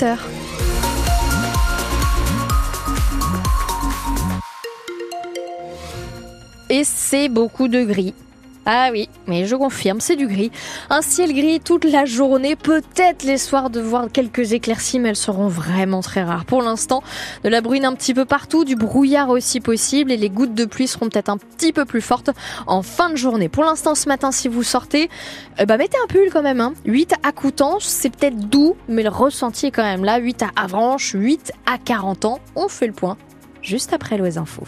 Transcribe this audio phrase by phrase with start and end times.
[0.00, 0.18] 8h.
[6.70, 8.14] Et c'est beaucoup de gris.
[8.66, 10.52] Ah oui, mais je confirme, c'est du gris.
[10.90, 15.16] Un ciel gris toute la journée, peut-être les soirs de voir quelques éclaircies, mais elles
[15.16, 16.44] seront vraiment très rares.
[16.44, 17.02] Pour l'instant,
[17.42, 20.66] de la bruine un petit peu partout, du brouillard aussi possible, et les gouttes de
[20.66, 22.30] pluie seront peut-être un petit peu plus fortes
[22.66, 23.48] en fin de journée.
[23.48, 25.08] Pour l'instant, ce matin, si vous sortez,
[25.58, 26.60] euh, bah mettez un pull quand même.
[26.60, 26.74] Hein.
[26.84, 30.18] 8 à Coutances, c'est peut-être doux, mais le ressenti est quand même là.
[30.18, 32.40] 8 à Avranches, 8 à 40 ans.
[32.56, 33.16] On fait le point
[33.62, 34.64] juste après l'Ouest Info.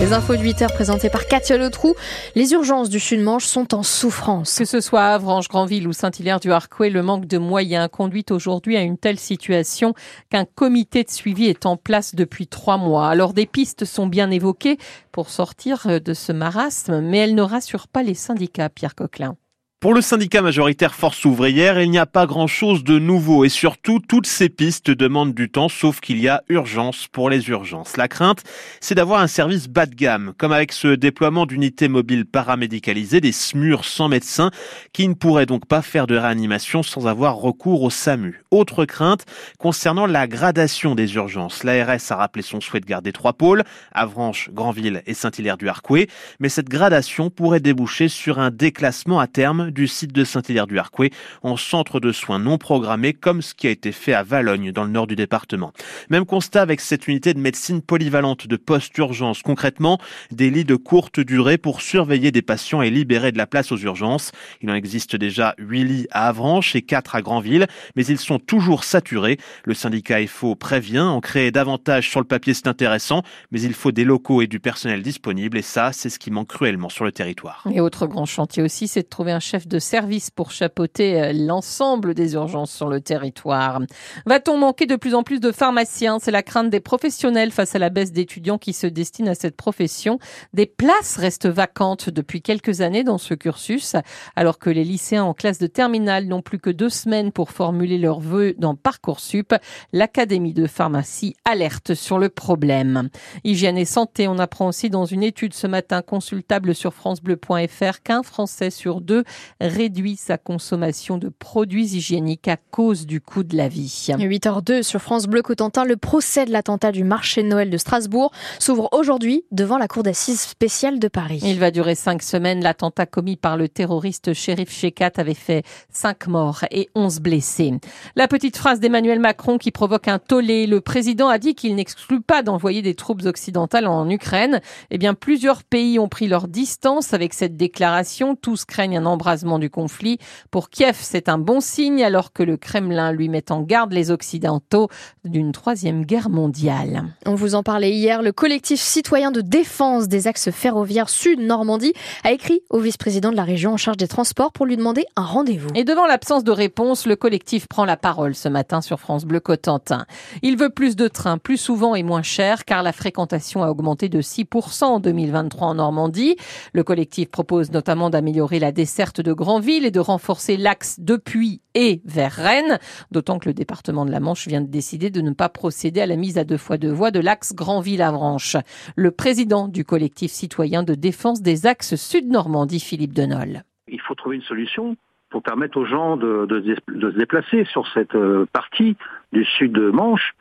[0.00, 1.94] Les infos de 8 heures présentées par Katia Letrou.
[2.36, 4.56] Les urgences du Sud-Manche sont en souffrance.
[4.56, 8.76] Que ce soit Avranches, Granville ou Saint-Hilaire du Harcouët, le manque de moyens conduit aujourd'hui
[8.76, 9.94] à une telle situation
[10.30, 13.08] qu'un comité de suivi est en place depuis trois mois.
[13.08, 14.78] Alors des pistes sont bien évoquées
[15.10, 19.36] pour sortir de ce marasme, mais elles ne rassurent pas les syndicats, Pierre Coquelin.
[19.80, 24.00] Pour le syndicat majoritaire Force ouvrière, il n'y a pas grand-chose de nouveau et surtout
[24.00, 27.96] toutes ces pistes demandent du temps sauf qu'il y a urgence pour les urgences.
[27.96, 28.42] La crainte,
[28.80, 33.30] c'est d'avoir un service bas de gamme, comme avec ce déploiement d'unités mobiles paramédicalisées, des
[33.30, 34.50] SMUR sans médecin,
[34.92, 38.42] qui ne pourraient donc pas faire de réanimation sans avoir recours au SAMU.
[38.50, 39.26] Autre crainte
[39.60, 41.62] concernant la gradation des urgences.
[41.62, 46.68] L'ARS a rappelé son souhait de garder trois pôles, Avranches, Granville et Saint-Hilaire-du-Harcouët, mais cette
[46.68, 52.12] gradation pourrait déboucher sur un déclassement à terme du site de Saint-Hilaire-du-Harcouët en centre de
[52.12, 55.16] soins non programmés comme ce qui a été fait à Valogne dans le nord du
[55.16, 55.72] département.
[56.10, 59.42] Même constat avec cette unité de médecine polyvalente de post-urgence.
[59.42, 59.98] Concrètement,
[60.30, 63.78] des lits de courte durée pour surveiller des patients et libérer de la place aux
[63.78, 64.32] urgences.
[64.62, 68.38] Il en existe déjà 8 lits à Avranches et 4 à Granville, mais ils sont
[68.38, 69.38] toujours saturés.
[69.64, 73.92] Le syndicat FO prévient, en créer davantage sur le papier c'est intéressant, mais il faut
[73.92, 77.12] des locaux et du personnel disponible et ça, c'est ce qui manque cruellement sur le
[77.12, 77.64] territoire.
[77.72, 81.32] Et autre grand chantier aussi, c'est de trouver un chef de service pour chapeauter euh,
[81.32, 83.80] l'ensemble des urgences sur le territoire.
[84.26, 86.18] Va-t-on manquer de plus en plus de pharmaciens?
[86.20, 89.56] C'est la crainte des professionnels face à la baisse d'étudiants qui se destinent à cette
[89.56, 90.18] profession.
[90.52, 93.96] Des places restent vacantes depuis quelques années dans ce cursus,
[94.36, 97.98] alors que les lycéens en classe de terminale n'ont plus que deux semaines pour formuler
[97.98, 99.54] leurs vœux dans Parcoursup.
[99.92, 103.08] L'Académie de pharmacie alerte sur le problème.
[103.44, 108.22] Hygiène et santé, on apprend aussi dans une étude ce matin consultable sur francebleu.fr qu'un
[108.22, 109.24] Français sur deux
[109.60, 114.06] réduit sa consommation de produits hygiéniques à cause du coût de la vie.
[114.08, 118.32] 8h02 sur France Bleu Cotentin, le procès de l'attentat du marché de Noël de Strasbourg
[118.58, 121.40] s'ouvre aujourd'hui devant la cour d'assises spéciale de Paris.
[121.44, 122.62] Il va durer cinq semaines.
[122.62, 127.72] L'attentat commis par le terroriste shérif Shekat avait fait cinq morts et onze blessés.
[128.16, 130.66] La petite phrase d'Emmanuel Macron qui provoque un tollé.
[130.66, 134.60] Le président a dit qu'il n'exclut pas d'envoyer des troupes occidentales en Ukraine.
[134.90, 138.36] Eh bien, plusieurs pays ont pris leur distance avec cette déclaration.
[138.36, 140.18] Tous craignent un embrasement du conflit.
[140.50, 144.10] Pour Kiev, c'est un bon signe alors que le Kremlin lui met en garde les
[144.10, 144.88] Occidentaux
[145.24, 147.04] d'une troisième guerre mondiale.
[147.24, 151.92] On vous en parlait hier, le collectif citoyen de défense des axes ferroviaires Sud-Normandie
[152.24, 155.24] a écrit au vice-président de la région en charge des transports pour lui demander un
[155.24, 155.68] rendez-vous.
[155.74, 159.40] Et devant l'absence de réponse, le collectif prend la parole ce matin sur France Bleu
[159.40, 160.06] Cotentin.
[160.42, 164.08] Il veut plus de trains, plus souvent et moins cher, car la fréquentation a augmenté
[164.08, 166.36] de 6% en 2023 en Normandie.
[166.72, 171.60] Le collectif propose notamment d'améliorer la desserte de de Granville et de renforcer l'axe depuis
[171.74, 172.78] et vers Rennes,
[173.10, 176.06] d'autant que le département de la Manche vient de décider de ne pas procéder à
[176.06, 178.56] la mise à deux fois deux voies de l'axe Granville-Avranches.
[178.96, 183.64] Le président du collectif citoyen de défense des axes Sud-Normandie, Philippe Denol.
[183.88, 184.96] Il faut trouver une solution
[185.28, 186.46] pour permettre aux gens de,
[186.88, 188.96] se déplacer sur cette euh, partie
[189.32, 190.34] du sud de Manche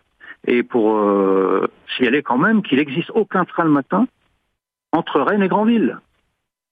[0.47, 4.07] et pour euh, signaler quand même qu'il n'existe aucun train le matin
[4.93, 5.99] entre Rennes et Granville.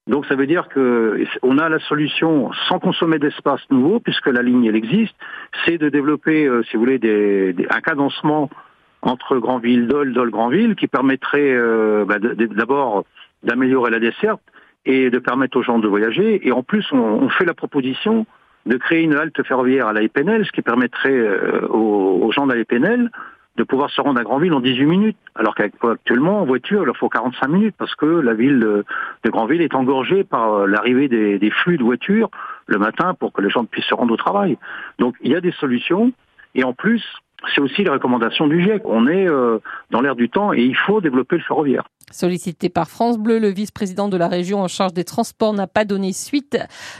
[0.07, 4.43] Donc ça veut dire que on a la solution sans consommer d'espace nouveau, puisque la
[4.43, 5.15] ligne elle existe,
[5.65, 8.49] c'est de développer, euh, si vous voulez, des, un cadencement
[9.01, 13.05] entre Grandville, Dole, Dole, Grandville, qui permettrait euh, bah, d'abord
[13.43, 14.41] d'améliorer la desserte
[14.85, 16.47] et de permettre aux gens de voyager.
[16.47, 18.27] Et en plus, on, fait la proposition
[18.67, 22.53] de créer une halte ferroviaire à la ce qui permettrait euh, aux, gens de
[23.57, 26.97] de pouvoir se rendre à Grandville en 18 minutes, alors qu'actuellement en voiture il leur
[26.97, 28.85] faut 45 minutes parce que la ville de,
[29.25, 32.29] Grandville est engorgée par euh, l'arrivée des, flux de voitures
[32.67, 34.57] le matin pour que les gens puissent se rendre au travail.
[34.99, 36.11] Donc il y a des solutions
[36.53, 37.03] et en plus
[37.53, 38.83] c'est aussi les recommandations du GIEC.
[38.85, 39.59] On est euh,
[39.91, 41.87] dans l'air du temps et il faut développer le ferroviaire.
[42.11, 45.85] Sollicité par France Bleu, le vice-président de la région en charge des transports n'a pas
[45.85, 46.57] donné suite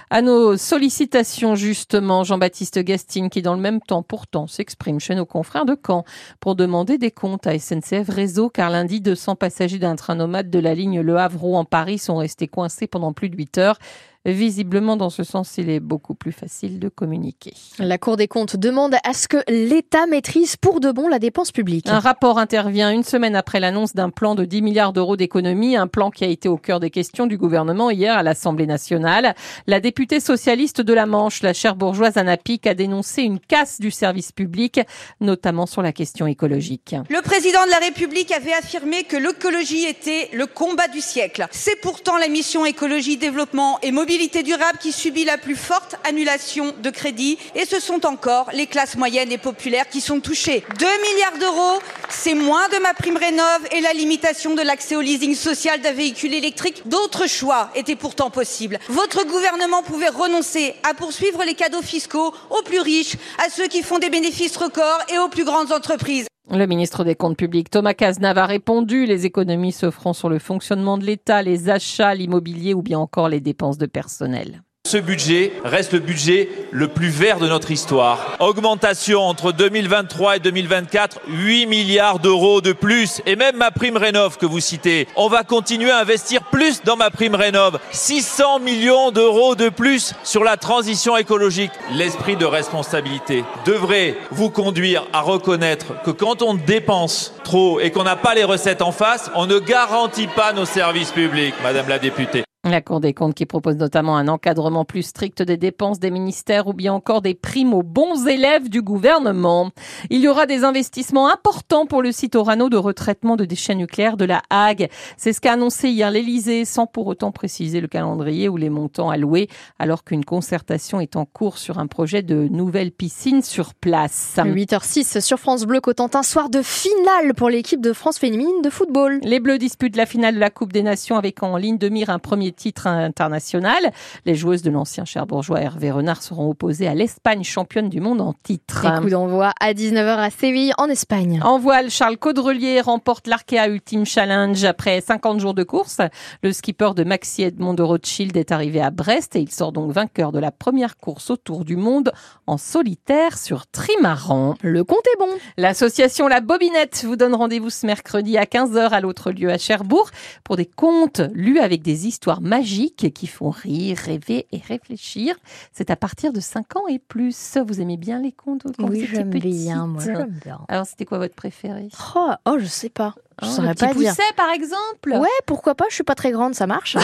[0.09, 2.23] à nos sollicitations justement.
[2.23, 6.05] Jean-Baptiste Gastine qui dans le même temps pourtant s'exprime chez nos confrères de Caen
[6.39, 10.59] pour demander des comptes à SNCF Réseau car lundi 200 passagers d'un train nomade de
[10.59, 13.77] la ligne Le Havre en Paris sont restés coincés pendant plus de 8 heures.
[14.25, 17.53] Visiblement, dans ce sens, il est beaucoup plus facile de communiquer.
[17.77, 21.51] La Cour des comptes demande à ce que l'État maîtrise pour de bon la dépense
[21.51, 21.87] publique.
[21.87, 25.85] Un rapport intervient une semaine après l'annonce d'un plan de 10 milliards d'euros d'économie, un
[25.85, 29.35] plan qui a été au cœur des questions du gouvernement hier à l'Assemblée nationale.
[29.67, 33.79] La députée socialiste de la Manche, la chère bourgeoise Anna Pic, a dénoncé une casse
[33.79, 34.81] du service public,
[35.21, 36.95] notamment sur la question écologique.
[37.09, 41.45] Le président de la République avait affirmé que l'écologie était le combat du siècle.
[41.51, 46.73] C'est pourtant la mission écologie, développement et mobilité durable qui subit la plus forte annulation
[46.81, 50.63] de crédit et ce sont encore les classes moyennes et populaires qui sont touchées.
[50.79, 51.79] 2 milliards d'euros,
[52.09, 55.91] c'est moins de ma prime rénov et la limitation de l'accès au leasing social d'un
[55.91, 56.83] véhicule électrique.
[56.85, 58.79] D'autres choix étaient pourtant possibles.
[58.89, 63.15] Votre gouvernement pouvait renoncer à poursuivre les cadeaux fiscaux aux plus riches,
[63.45, 66.27] à ceux qui font des bénéfices records et aux plus grandes entreprises.
[66.51, 70.97] Le ministre des Comptes publics, Thomas Cazenave, a répondu les économies se sur le fonctionnement
[70.97, 74.61] de l'État, les achats, l'immobilier ou bien encore les dépenses de personnel.
[74.85, 78.37] Ce budget reste le budget le plus vert de notre histoire.
[78.39, 83.19] Augmentation entre 2023 et 2024, 8 milliards d'euros de plus.
[83.25, 85.07] Et même ma prime rénov que vous citez.
[85.15, 87.79] On va continuer à investir plus dans ma prime rénov.
[87.89, 91.71] 600 millions d'euros de plus sur la transition écologique.
[91.91, 98.03] L'esprit de responsabilité devrait vous conduire à reconnaître que quand on dépense trop et qu'on
[98.03, 101.97] n'a pas les recettes en face, on ne garantit pas nos services publics, Madame la
[101.97, 102.44] députée.
[102.65, 106.65] La Cour des comptes qui propose notamment un encadrement plus strict des dépenses des ministères
[106.65, 109.69] ou bien encore des primes aux bons élèves du gouvernement.
[110.09, 114.17] Il y aura des investissements importants pour le site Orano de retraitement de déchets nucléaires
[114.17, 114.89] de la Hague.
[115.15, 119.11] C'est ce qu'a annoncé hier l'Elysée sans pour autant préciser le calendrier ou les montants
[119.11, 119.47] alloués
[119.77, 124.37] alors qu'une concertation est en cours sur un projet de nouvelle piscine sur place.
[124.37, 129.19] 8h06 sur France Bleu Cotentin, soir de finale pour l'équipe de France féminine de football.
[129.21, 132.09] Les Bleus disputent la finale de la Coupe des Nations avec en ligne de mire
[132.09, 133.91] un premier titre international.
[134.25, 138.33] Les joueuses de l'ancien Cherbourgeois Hervé Renard seront opposées à l'Espagne, championne du monde en
[138.33, 138.85] titre.
[138.85, 141.39] Et coup d'envoi à 19h à Séville, en Espagne.
[141.43, 145.99] En voile, Charles Caudrelier remporte l'Arkea Ultime Challenge après 50 jours de course.
[146.41, 149.91] Le skipper de Maxi Edmond de Rothschild est arrivé à Brest et il sort donc
[149.91, 152.11] vainqueur de la première course autour du monde
[152.47, 154.55] en solitaire sur trimaran.
[154.61, 155.29] Le compte est bon.
[155.57, 160.09] L'association La Bobinette vous donne rendez-vous ce mercredi à 15h à l'autre lieu à Cherbourg
[160.43, 165.35] pour des contes lus avec des histoires magiques qui font rire, rêver et réfléchir.
[165.73, 167.57] C'est à partir de 5 ans et plus.
[167.67, 170.01] Vous aimez bien les contes quand Oui, j'aime bien, moi,
[170.43, 170.61] bien.
[170.67, 171.89] Alors, c'était quoi votre préféré?
[172.15, 173.15] Oh, oh, je sais pas.
[173.41, 174.11] Je Oh, saurais le pas petit dire.
[174.11, 175.09] Pousset, par exemple?
[175.13, 176.95] Ouais, pourquoi pas, je suis pas très grande, ça marche.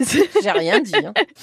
[0.42, 0.96] J'ai rien dit.
[0.96, 1.12] hein.